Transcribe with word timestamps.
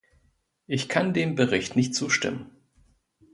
Ich 0.65 0.89
kann 0.89 1.13
dem 1.13 1.35
Bericht 1.35 1.75
nicht 1.75 1.93
zustimmen. 1.93 2.49